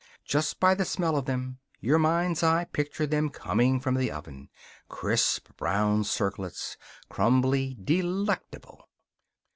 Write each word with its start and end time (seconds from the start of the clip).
Just 0.25 0.59
by 0.59 0.73
the 0.73 0.83
smell 0.83 1.15
of 1.15 1.25
them 1.25 1.59
your 1.79 1.99
mind's 1.99 2.41
eye 2.41 2.63
pictured 2.63 3.11
them 3.11 3.29
coming 3.29 3.79
from 3.79 3.93
the 3.93 4.09
oven 4.11 4.49
crisp 4.89 5.49
brown 5.57 6.03
circlets, 6.03 6.75
crumbly, 7.07 7.77
delectable. 7.83 8.89